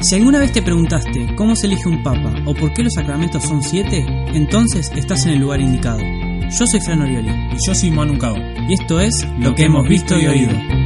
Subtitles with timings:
[0.00, 3.42] Si alguna vez te preguntaste cómo se elige un papa o por qué los sacramentos
[3.42, 6.00] son siete, entonces estás en el lugar indicado.
[6.00, 8.36] Yo soy Fran Orioli Y yo soy Manu Cao.
[8.68, 10.85] y esto es Lo que hemos visto y oído.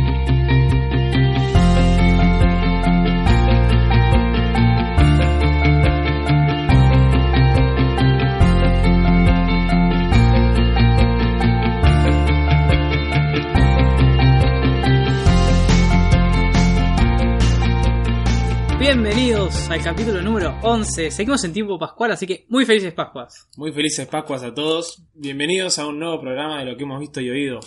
[18.92, 21.12] Bienvenidos al capítulo número 11.
[21.12, 23.48] Seguimos en tiempo pascual, así que muy felices Pascuas.
[23.56, 25.04] Muy felices Pascuas a todos.
[25.14, 27.60] Bienvenidos a un nuevo programa de lo que hemos visto y oído.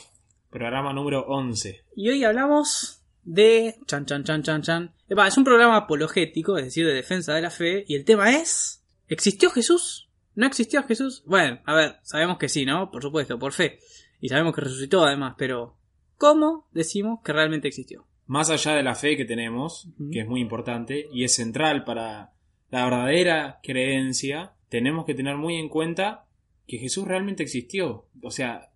[0.49, 1.85] Programa número 11.
[1.95, 3.75] Y hoy hablamos de.
[3.87, 4.93] Chan, chan, chan, chan, chan.
[5.07, 7.85] Epa, es un programa apologético, es decir, de defensa de la fe.
[7.87, 10.09] Y el tema es: ¿existió Jesús?
[10.35, 11.23] ¿No existió Jesús?
[11.25, 12.91] Bueno, a ver, sabemos que sí, ¿no?
[12.91, 13.79] Por supuesto, por fe.
[14.19, 15.77] Y sabemos que resucitó además, pero
[16.17, 18.05] ¿cómo decimos que realmente existió?
[18.25, 22.31] Más allá de la fe que tenemos, que es muy importante y es central para
[22.71, 26.25] la verdadera creencia, tenemos que tener muy en cuenta
[26.67, 28.05] que Jesús realmente existió.
[28.21, 28.71] O sea,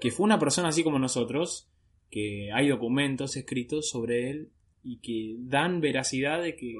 [0.00, 1.68] que fue una persona así como nosotros,
[2.10, 4.48] que hay documentos escritos sobre él
[4.82, 6.76] y que dan veracidad de que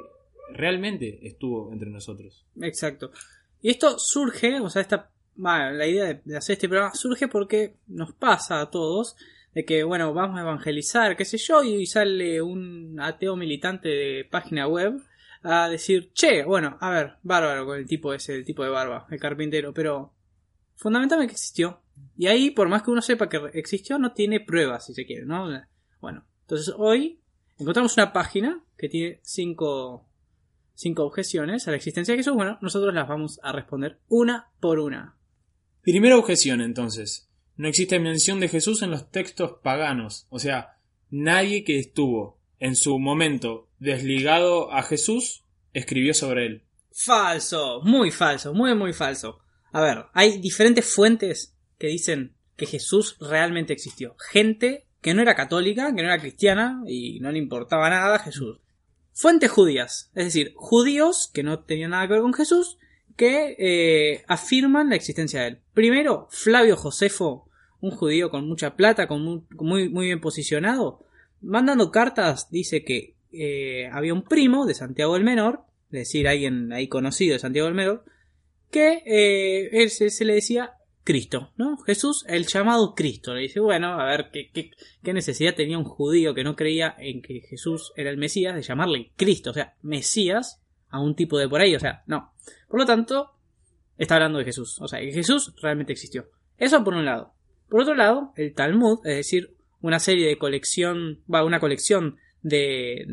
[0.53, 2.47] realmente estuvo entre nosotros.
[2.61, 3.11] Exacto.
[3.61, 7.28] Y esto surge, o sea, esta, bueno, la idea de, de hacer este programa surge
[7.28, 9.17] porque nos pasa a todos
[9.59, 14.25] de que, bueno, vamos a evangelizar, qué sé yo, y sale un ateo militante de
[14.25, 15.03] página web
[15.42, 19.09] a decir, che, bueno, a ver, bárbaro con el tipo ese, el tipo de barba,
[19.11, 20.15] el carpintero, pero
[20.77, 21.83] fundamentalmente existió.
[22.17, 25.27] Y ahí, por más que uno sepa que existió, no tiene pruebas, si se quiere,
[25.27, 25.48] ¿no?
[26.00, 27.20] Bueno, entonces hoy
[27.59, 30.09] encontramos una página que tiene cinco
[30.75, 34.78] cinco objeciones a la existencia de Jesús, bueno, nosotros las vamos a responder una por
[34.78, 35.17] una.
[35.83, 37.28] Primera objeción, entonces.
[37.59, 40.28] No existe mención de Jesús en los textos paganos.
[40.31, 40.78] O sea,
[41.11, 46.62] nadie que estuvo en su momento desligado a Jesús escribió sobre él.
[46.92, 49.41] Falso, muy falso, muy muy falso.
[49.73, 54.15] A ver, hay diferentes fuentes que dicen que Jesús realmente existió.
[54.31, 58.21] Gente que no era católica, que no era cristiana y no le importaba nada a
[58.21, 58.61] Jesús.
[59.12, 62.78] Fuentes judías, es decir, judíos que no tenían nada que ver con Jesús,
[63.16, 65.61] que eh, afirman la existencia de él.
[65.75, 67.47] Primero, Flavio Josefo,
[67.81, 71.05] un judío con mucha plata, con muy, muy, bien posicionado,
[71.41, 76.72] mandando cartas, dice que eh, había un primo de Santiago el Menor, es decir, alguien
[76.72, 78.05] ahí conocido de Santiago el Menor,
[78.71, 80.72] que eh, él se, se le decía
[81.05, 81.78] Cristo, ¿no?
[81.78, 83.33] Jesús, el llamado Cristo.
[83.33, 84.72] Le dice, bueno, a ver, ¿qué, qué,
[85.03, 88.61] qué necesidad tenía un judío que no creía en que Jesús era el Mesías de
[88.61, 89.50] llamarle Cristo?
[89.50, 92.33] O sea, Mesías a un tipo de por ahí, o sea, no.
[92.69, 93.31] Por lo tanto,
[93.97, 94.81] está hablando de Jesús.
[94.81, 96.28] O sea, que Jesús realmente existió.
[96.59, 97.33] Eso por un lado.
[97.69, 103.05] Por otro lado, el Talmud, es decir, una serie de colección, va, una colección de,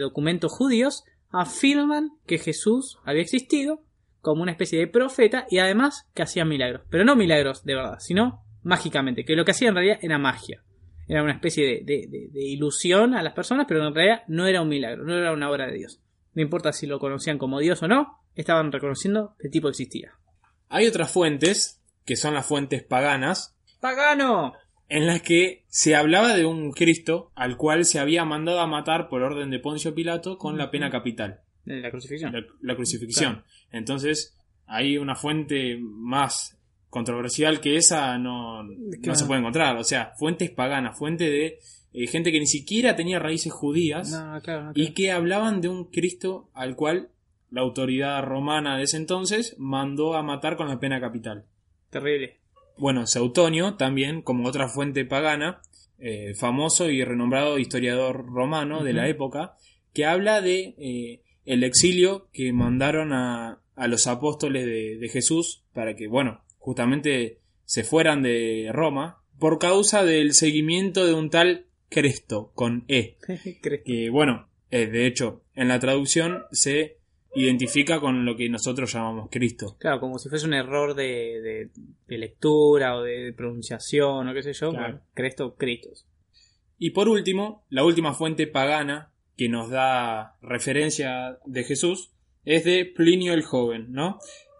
[0.00, 3.82] documentos judíos, afirman que Jesús había existido
[4.20, 6.82] como una especie de profeta y además que hacía milagros.
[6.90, 10.62] Pero no milagros de verdad, sino mágicamente, que lo que hacía en realidad era magia.
[11.06, 14.68] Era una especie de- de ilusión a las personas, pero en realidad no era un
[14.68, 16.00] milagro, no era una obra de Dios.
[16.34, 20.12] No importa si lo conocían como Dios o no, estaban reconociendo que el tipo existía.
[20.68, 24.54] Hay otras fuentes, que son las fuentes paganas, ¡Pagano!
[24.88, 29.08] en las que se hablaba de un Cristo al cual se había mandado a matar
[29.08, 31.40] por orden de Poncio Pilato con la pena capital.
[31.64, 32.32] La crucifixión.
[32.32, 33.44] la, la crucifixión.
[33.70, 34.34] Entonces,
[34.66, 36.58] hay una fuente más
[36.88, 39.76] controversial que esa no, no se puede encontrar.
[39.76, 41.58] O sea, fuentes paganas, fuente de
[41.92, 45.68] eh, gente que ni siquiera tenía raíces judías No, claro, no, y que hablaban de
[45.68, 47.10] un Cristo al cual
[47.50, 51.44] la autoridad romana de ese entonces mandó a matar con la pena capital.
[51.90, 52.38] Terrible.
[52.78, 55.60] Bueno, Seutonio también, como otra fuente pagana,
[55.98, 59.54] eh, famoso y renombrado historiador romano de la época,
[59.92, 65.64] que habla de eh, el exilio que mandaron a, a los apóstoles de, de Jesús
[65.72, 71.66] para que, bueno, justamente se fueran de Roma por causa del seguimiento de un tal
[71.90, 76.97] Cresto con E, ¿Crees que- que, bueno, eh, de hecho, en la traducción se
[77.42, 79.76] identifica con lo que nosotros llamamos Cristo.
[79.78, 81.70] Claro, como si fuese un error de, de-
[82.06, 84.70] de lectura o de pronunciación o qué sé yo.
[84.70, 84.84] Claro.
[84.94, 86.06] Bueno, Cresto, Cristos.
[86.78, 92.10] Y por último, la última fuente pagana que nos da referencia de Jesús
[92.44, 94.18] es de Plinio el Joven, ¿no?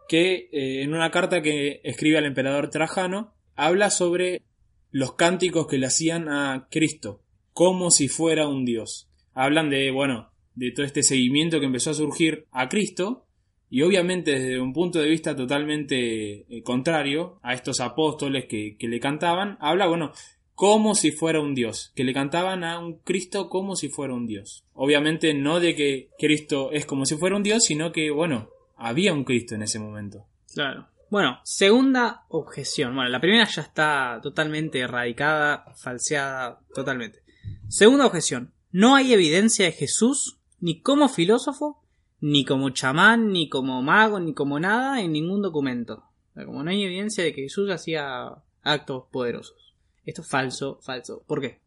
[0.08, 4.42] Que eh, en una carta que escribe al emperador Trajano habla sobre
[4.90, 7.22] los cánticos que le hacían a Cristo,
[7.52, 9.08] como si fuera un dios.
[9.34, 13.26] Hablan de, bueno, de todo este seguimiento que empezó a surgir a Cristo
[13.70, 18.88] y obviamente desde un punto de vista totalmente eh, contrario a estos apóstoles que, que
[18.88, 20.12] le cantaban, habla, bueno,
[20.54, 24.26] como si fuera un dios, que le cantaban a un Cristo como si fuera un
[24.26, 24.64] dios.
[24.72, 29.12] Obviamente no de que Cristo es como si fuera un dios, sino que, bueno, había
[29.12, 30.26] un Cristo en ese momento.
[30.52, 30.88] Claro.
[31.10, 32.94] Bueno, segunda objeción.
[32.94, 37.22] Bueno, la primera ya está totalmente erradicada, falseada, totalmente.
[37.68, 38.52] Segunda objeción.
[38.70, 41.82] No hay evidencia de Jesús ni como filósofo,
[42.20, 46.04] ni como chamán, ni como mago, ni como nada en ningún documento.
[46.30, 49.74] O sea, como no hay evidencia de que Jesús hacía actos poderosos.
[50.04, 51.22] Esto es falso, falso.
[51.26, 51.60] ¿Por qué?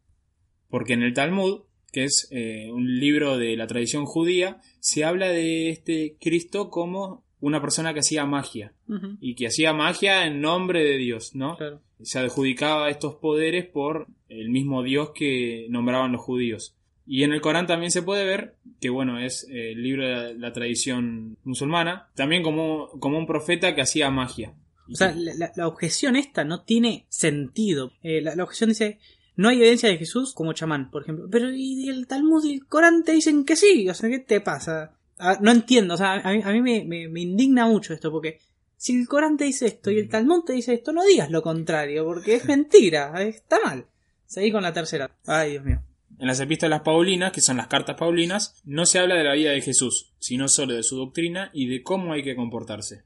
[0.68, 1.62] Porque en el Talmud,
[1.92, 7.24] que es eh, un libro de la tradición judía, se habla de este Cristo como
[7.40, 8.72] una persona que hacía magia.
[9.20, 11.56] Y que hacía magia en nombre de Dios, ¿no?
[11.56, 11.80] Claro.
[12.02, 16.76] Se adjudicaba estos poderes por el mismo Dios que nombraban los judíos.
[17.06, 20.12] Y en el Corán también se puede ver que, bueno, es eh, el libro de
[20.14, 24.54] la, la tradición musulmana, también como, como un profeta que hacía magia.
[24.90, 27.92] O sea, la, objeción esta no tiene sentido.
[28.02, 28.98] Eh, la, la objeción dice,
[29.36, 31.28] no hay evidencia de Jesús como chamán, por ejemplo.
[31.30, 33.88] Pero y el Talmud y el Corán te dicen que sí.
[33.88, 34.92] O sea, ¿qué te pasa?
[35.18, 35.94] Ah, no entiendo.
[35.94, 38.38] O sea, a mí, a mí me, me- me indigna mucho esto porque
[38.76, 41.42] si el Corán te dice esto y el Talmud te dice esto, no digas lo
[41.42, 43.12] contrario porque es mentira.
[43.22, 43.86] Está mal.
[44.26, 45.10] Seguí con la tercera.
[45.26, 45.82] Ay, Dios mío.
[46.22, 49.50] En las epístolas paulinas, que son las cartas paulinas, no se habla de la vida
[49.50, 53.02] de Jesús, sino solo de su doctrina y de cómo hay que comportarse.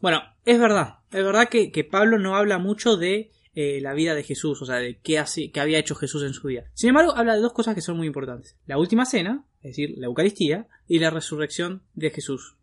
[0.00, 0.96] Bueno, es verdad.
[1.12, 4.78] Es verdad que, Pablo no habla mucho de eh, la vida de Jesús, o sea,
[4.78, 6.64] de qué, hace, qué había hecho Jesús en su vida.
[6.74, 8.56] Sin embargo, habla de dos cosas que son muy importantes.
[8.66, 12.56] La última cena, es decir, la Eucaristía, y la resurrección de Jesús.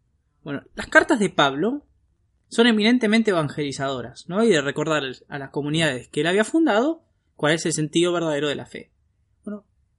[0.44, 1.86] Bueno, las cartas de Pablo
[2.50, 4.44] son eminentemente evangelizadoras, ¿no?
[4.44, 7.06] Y de recordar a las comunidades que él había fundado
[7.38, 8.92] cuál es el sentido verdadero de la fe.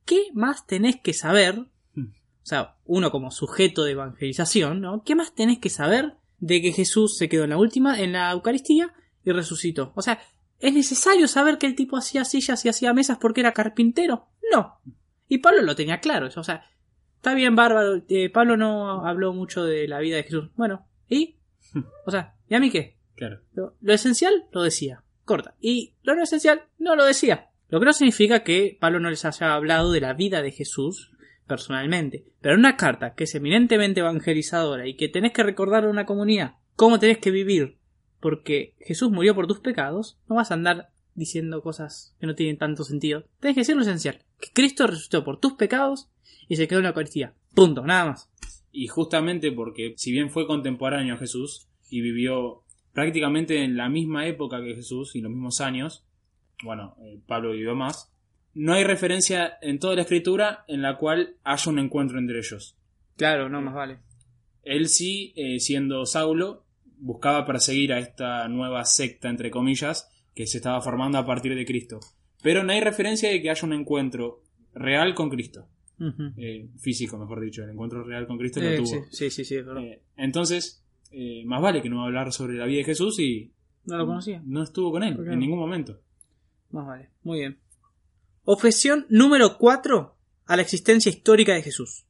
[0.07, 1.59] ¿Qué más tenés que saber?
[1.59, 5.03] O sea, uno como sujeto de evangelización, ¿no?
[5.05, 8.31] ¿Qué más tenés que saber de que Jesús se quedó en la última, en la
[8.31, 8.95] Eucaristía
[9.25, 9.93] y resucitó?
[9.97, 10.21] O sea,
[10.61, 14.29] ¿es necesario saber que el tipo hacía sillas y hacía mesas porque era carpintero?
[14.53, 14.79] No.
[15.29, 16.29] Y Pablo lo tenía claro.
[16.35, 16.65] O sea,
[17.17, 18.05] está bien bárbaro.
[18.09, 20.49] eh, Pablo no habló mucho de la vida de Jesús.
[20.55, 21.39] Bueno, ¿y?
[22.07, 22.97] O sea, ¿y a mí qué?
[23.17, 23.41] Claro.
[23.55, 25.03] Lo, lo esencial lo decía.
[25.25, 25.57] Corta.
[25.61, 27.51] Y lo no esencial no lo decía.
[27.69, 31.13] Lo que no significa que Pablo no les haya hablado de la vida de Jesús
[31.47, 32.25] personalmente.
[32.41, 36.55] Pero una carta que es eminentemente evangelizadora y que tenés que recordar a una comunidad
[36.75, 37.79] cómo tenés que vivir
[38.21, 42.59] porque Jesús murió por tus pecados, no vas a andar diciendo cosas que no tienen
[42.59, 43.25] tanto sentido.
[43.41, 44.19] Tenés que decir lo esencial.
[44.41, 46.09] Que Cristo resucitó por tus pecados
[46.49, 47.35] y se quedó en la Eucaristía.
[47.55, 48.31] Punto, nada más.
[48.73, 54.27] Y justamente porque, si bien fue contemporáneo a Jesús y vivió prácticamente en la misma
[54.27, 56.05] época que Jesús y los mismos años,
[56.63, 58.13] bueno, eh, Pablo vivió más,
[58.55, 62.77] no hay referencia en toda la escritura en la cual haya un encuentro entre ellos.
[63.17, 63.99] Claro, no más vale.
[64.63, 66.65] Él sí, eh, siendo Saulo,
[66.99, 71.65] buscaba perseguir a esta nueva secta, entre comillas, que se estaba formando a partir de
[71.67, 72.01] Cristo.
[72.43, 74.43] Pero no hay referencia de que haya un encuentro
[74.75, 75.69] real con Cristo.
[76.37, 77.63] Eh, físico, mejor dicho.
[77.65, 79.05] El encuentro real con Cristo lo Eh, tuvo.
[79.11, 79.83] sí, sí, sí, es verdad.
[79.83, 80.83] Eh, entonces,
[81.45, 83.53] más vale que no va a hablar sobre la vida de Jesús y
[83.87, 84.43] no lo conocía.
[84.45, 86.01] no estuvo con él ¿Por qué en ningún momento.
[86.71, 87.11] Más vale.
[87.23, 87.61] Muy bien.
[88.45, 90.17] Objeción número 4
[90.47, 92.07] a la existencia histórica de Jesús.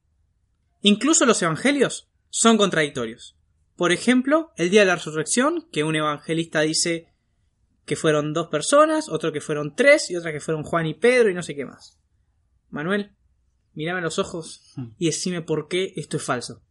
[0.82, 3.36] Incluso los evangelios son contradictorios.
[3.76, 7.08] Por ejemplo, el día de la resurrección, que un evangelista dice
[7.84, 11.30] que fueron dos personas, otro que fueron tres y otra que fueron Juan y Pedro
[11.30, 11.98] y no sé qué más.
[12.70, 13.12] Manuel,
[13.74, 16.62] mírame a los ojos y decime por qué esto es falso.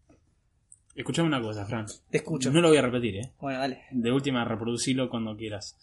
[0.96, 1.86] Escuchame una cosa, Fran.
[2.10, 2.52] Te escucho.
[2.52, 3.34] No lo voy a repetir, ¿eh?
[3.40, 3.84] Bueno, dale.
[3.92, 5.76] De última, reproducilo cuando quieras.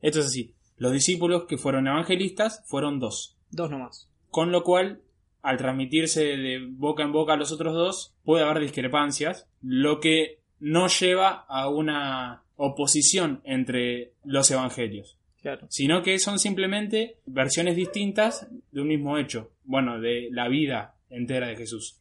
[0.00, 0.54] Esto es así.
[0.76, 3.36] Los discípulos que fueron evangelistas fueron dos.
[3.50, 4.08] Dos nomás.
[4.30, 5.02] Con lo cual,
[5.42, 10.40] al transmitirse de boca en boca a los otros dos, puede haber discrepancias, lo que
[10.58, 15.66] no lleva a una oposición entre los evangelios, Claro.
[15.68, 21.48] sino que son simplemente versiones distintas de un mismo hecho, bueno, de la vida entera
[21.48, 21.98] de Jesús.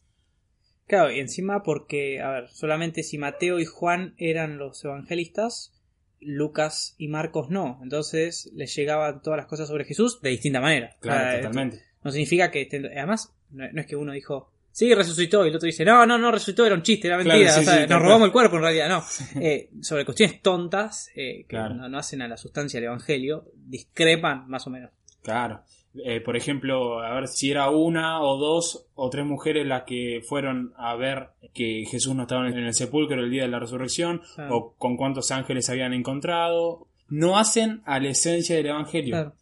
[0.86, 5.74] Claro, y encima porque, a ver, solamente si Mateo y Juan eran los evangelistas,
[6.22, 7.80] Lucas y Marcos no.
[7.84, 10.96] Entonces les llegaban todas las cosas sobre Jesús de distinta manera.
[11.00, 11.84] Claro, O sea, totalmente.
[12.04, 12.62] No significa que...
[12.70, 16.18] estén- Además, no, es que uno dijo, sí, resucitó, y el otro dice, no, no,
[16.18, 17.54] no resucitó, era un chiste, era Claro, mentira.
[17.54, 19.04] sí, o sea, sí, nos robamos el cuerpo en realidad, no.
[19.42, 21.76] Eh, sobre cuestiones tontas eh, que Claro.
[21.76, 24.92] no, no hacen a la sustancia del evangelio, discrepan más o menos.
[25.24, 25.64] Claro.
[26.06, 30.22] Eh, por ejemplo, a ver si era una o dos o tres mujeres las que
[30.26, 34.22] fueron a ver que Jesús no estaba en el sepulcro el día de la resurrección,
[34.50, 36.88] o con cuántos ángeles habían encontrado.
[37.10, 39.12] No hacen a la esencia del Evangelio.
[39.12, 39.34] Claro.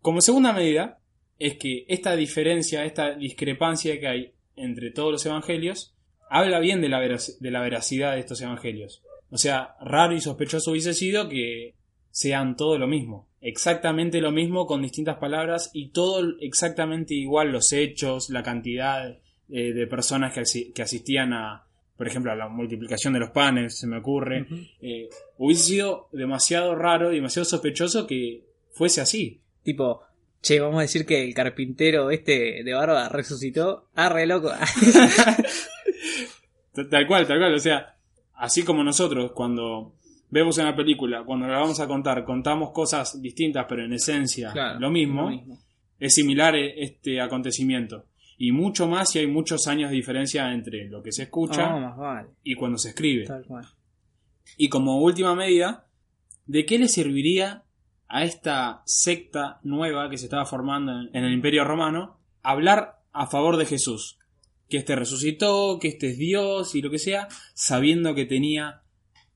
[0.00, 1.00] Como segunda medida,
[1.40, 5.92] es que esta diferencia, esta discrepancia que hay entre todos los evangelios,
[6.30, 9.02] habla bien de la, verac- de la veracidad de estos evangelios.
[9.30, 11.74] O sea, raro y sospechoso hubiese sido que
[12.14, 13.26] sean todo lo mismo.
[13.40, 19.18] Exactamente lo mismo con distintas palabras y todo exactamente igual los hechos, la cantidad
[19.50, 21.66] eh, de personas que, asi- que asistían a,
[21.96, 24.46] por ejemplo, a la multiplicación de los panes, se me ocurre.
[24.80, 29.40] Eh, hubiese sido demasiado raro y demasiado sospechoso que fuese así.
[29.64, 30.02] Tipo,
[30.40, 33.88] che, vamos a decir que el carpintero este de barba resucitó.
[33.96, 34.52] Ah, re loco.
[36.90, 37.54] Tal cual, tal cual.
[37.54, 37.96] O sea,
[38.34, 39.94] así como nosotros cuando
[40.34, 44.80] vemos una película, cuando la vamos a contar, contamos cosas distintas, pero en esencia Claro,
[44.80, 45.58] lo, mismo, lo mismo.
[46.00, 48.06] es similar e- este acontecimiento.
[48.36, 51.96] Y mucho más si hay muchos años de diferencia entre lo que se escucha No,
[51.96, 52.28] vale.
[52.42, 53.26] y cuando se escribe.
[53.26, 53.64] Tal cual.
[54.56, 55.86] Y como última medida,
[56.46, 57.62] ¿de qué le serviría
[58.08, 63.28] a esta secta nueva que se estaba formando en, en el Imperio Romano hablar a
[63.28, 64.18] favor de Jesús?
[64.68, 68.80] Que este resucitó, que este es Dios y lo que sea, sabiendo que tenía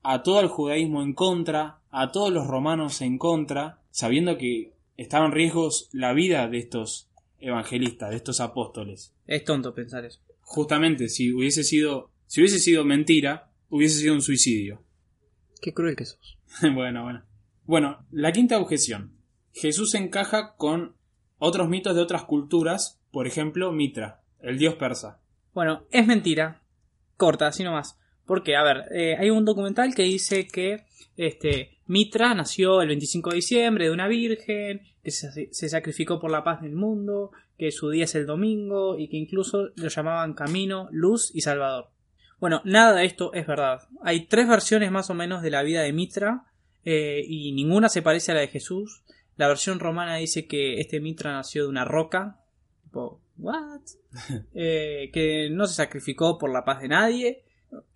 [0.03, 5.25] a todo el judaísmo en contra, a todos los romanos en contra, sabiendo que estaba
[5.25, 9.13] en riesgos la vida de estos evangelistas, de estos apóstoles.
[9.25, 10.19] Es tonto pensar eso.
[10.41, 14.83] Justamente, si hubiese sido, si hubiese sido mentira, hubiese sido un suicidio.
[15.61, 16.37] Qué cruel que sos.
[16.73, 17.23] bueno, bueno.
[17.65, 19.13] Bueno, la quinta objeción.
[19.53, 20.95] Jesús encaja con
[21.37, 25.19] otros mitos de otras culturas, por ejemplo, Mitra, el dios persa.
[25.53, 26.61] Bueno, es mentira.
[27.17, 27.97] Corta, así nomás.
[28.29, 30.83] Porque, a ver, eh, hay un documental que dice que
[31.17, 36.29] este, Mitra nació el 25 de diciembre de una virgen, que se, se sacrificó por
[36.29, 40.35] la paz del mundo, que su día es el domingo y que incluso lo llamaban
[40.35, 41.89] Camino, Luz y Salvador.
[42.39, 43.87] Bueno, nada de esto es verdad.
[44.03, 46.43] Hay tres versiones más o menos de la vida de Mitra
[46.85, 49.01] eh, y ninguna se parece a la de Jesús.
[49.37, 52.43] La versión romana dice que este Mitra nació de una roca.
[52.83, 53.81] Tipo, ¿what?
[54.53, 57.43] Eh, que no se sacrificó por la paz de nadie,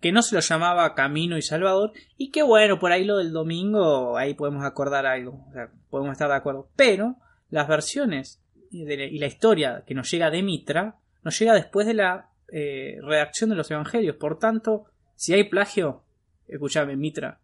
[0.00, 3.32] que no se lo llamaba Camino y Salvador, y que bueno, por ahí lo del
[3.32, 6.68] domingo, ahí podemos acordar algo, o sea, podemos estar de acuerdo.
[6.76, 7.16] Pero
[7.50, 8.40] las versiones
[8.70, 12.30] y, de- y la historia que nos llega de Mitra, nos llega después de la
[12.52, 14.16] eh, redacción de los evangelios.
[14.16, 14.84] Por tanto,
[15.16, 16.02] si hay plagio,
[16.46, 17.40] escúchame, Mitra,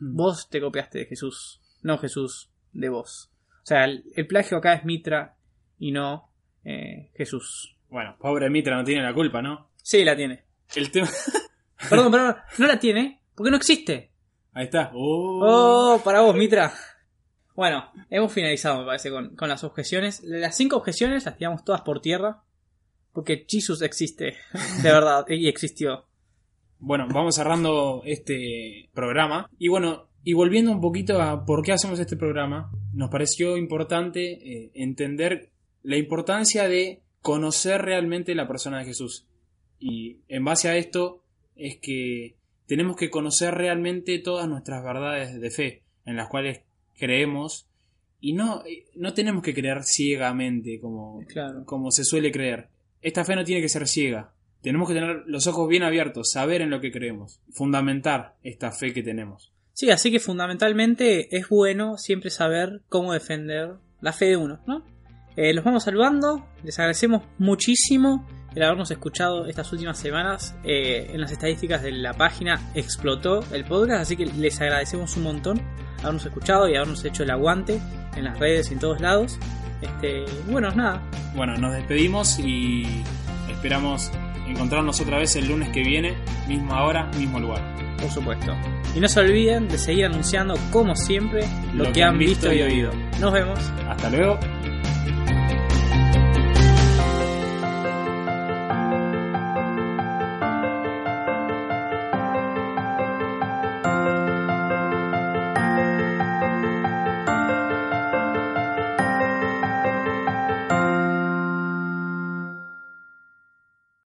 [0.00, 3.30] vos te copiaste de Jesús, no Jesús de vos.
[3.62, 5.36] O sea, el, el plagio acá es Mitra
[5.78, 6.30] y no
[6.64, 7.76] eh, Jesús.
[7.90, 9.68] Bueno, pobre Mitra no tiene la culpa, ¿no?
[9.82, 10.44] Sí, la tiene.
[10.74, 11.08] El tema...
[11.88, 14.10] Perdón, perdón, no la tiene, porque no existe.
[14.52, 14.90] Ahí está.
[14.94, 15.40] Oh.
[15.42, 16.72] Oh, para vos, Mitra.
[17.54, 20.22] Bueno, hemos finalizado, me parece, con, con las objeciones.
[20.24, 22.42] Las cinco objeciones las tiramos todas por tierra,
[23.12, 24.36] porque Jesus existe,
[24.82, 26.06] de verdad, y existió.
[26.78, 29.48] Bueno, vamos cerrando este programa.
[29.58, 34.32] Y bueno, y volviendo un poquito a por qué hacemos este programa, nos pareció importante
[34.32, 39.26] eh, entender la importancia de conocer realmente la persona de Jesús.
[39.78, 41.23] Y en base a esto
[41.56, 42.34] es que
[42.66, 46.60] tenemos que conocer realmente todas nuestras verdades de fe, en las cuales
[46.98, 47.66] creemos.
[48.20, 48.62] Y no,
[48.94, 51.64] no tenemos que creer ciegamente como, Claro.
[51.66, 52.68] como se suele creer.
[53.02, 54.32] Esta fe no tiene que ser ciega.
[54.62, 58.94] Tenemos que tener los ojos bien abiertos, saber en lo que creemos, fundamentar esta fe
[58.94, 59.52] que tenemos.
[59.74, 64.82] Sí, así que fundamentalmente es bueno siempre saber cómo defender la fe de uno, ¿no?
[65.36, 70.54] Eh, los vamos saludando, les agradecemos muchísimo el habernos escuchado estas últimas semanas.
[70.64, 75.24] Eh, en las estadísticas de la página explotó el podcast, así que les agradecemos un
[75.24, 75.60] montón
[76.04, 77.80] habernos escuchado y habernos hecho el aguante
[78.14, 79.38] en las redes y en todos lados.
[79.80, 81.02] Este, bueno, nada,
[81.34, 82.84] Bueno, nos despedimos y
[83.50, 84.10] esperamos
[84.46, 86.14] encontrarnos otra vez el lunes que viene,
[86.46, 87.62] misma hora, mismo lugar.
[88.00, 88.54] por supuesto.
[88.94, 91.44] Y no se olviden de seguir anunciando, como siempre,
[91.74, 92.92] lo, que, han visto y oído.
[93.20, 93.58] Nos vemos.
[93.88, 94.38] Hasta luego.